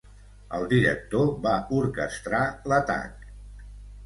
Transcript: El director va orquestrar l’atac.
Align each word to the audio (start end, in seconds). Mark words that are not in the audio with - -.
El 0.59 0.63
director 0.71 1.29
va 1.43 1.53
orquestrar 1.81 2.41
l’atac. 2.73 3.31